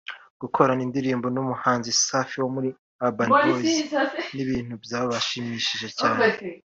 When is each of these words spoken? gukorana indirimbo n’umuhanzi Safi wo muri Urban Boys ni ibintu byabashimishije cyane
gukorana 0.41 0.81
indirimbo 0.87 1.27
n’umuhanzi 1.35 1.89
Safi 2.05 2.35
wo 2.43 2.49
muri 2.55 2.69
Urban 3.05 3.27
Boys 3.31 3.67
ni 4.33 4.39
ibintu 4.43 4.73
byabashimishije 4.83 5.87
cyane 5.99 6.25